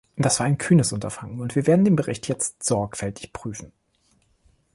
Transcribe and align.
Das 0.17 0.39
war 0.39 0.47
ein 0.47 0.57
kühnes 0.57 0.93
Unterfangen, 0.93 1.39
und 1.41 1.55
wir 1.55 1.67
werden 1.67 1.85
den 1.85 1.95
Bericht 1.95 2.27
jetzt 2.27 2.63
sorgfältig 2.63 3.33
prüfen. 3.33 3.71